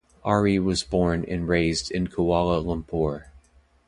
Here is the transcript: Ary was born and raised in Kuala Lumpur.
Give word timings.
Ary 0.25 0.57
was 0.57 0.81
born 0.81 1.23
and 1.27 1.47
raised 1.47 1.91
in 1.91 2.07
Kuala 2.07 2.59
Lumpur. 2.59 3.25